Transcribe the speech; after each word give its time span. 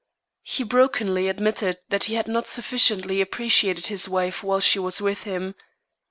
He 0.41 0.63
brokenly 0.63 1.27
admitted 1.27 1.77
that 1.89 2.05
he 2.05 2.15
had 2.15 2.27
not 2.27 2.47
sufficiently 2.47 3.21
appreciated 3.21 3.85
his 3.85 4.09
wife 4.09 4.43
while 4.43 4.59
she 4.59 4.79
was 4.79 4.99
with 4.99 5.25
him. 5.25 5.53